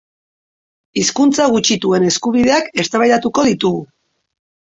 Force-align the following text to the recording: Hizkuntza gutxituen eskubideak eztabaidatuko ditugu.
Hizkuntza 1.01 1.45
gutxituen 1.55 2.07
eskubideak 2.09 2.71
eztabaidatuko 2.85 3.45
ditugu. 3.51 3.85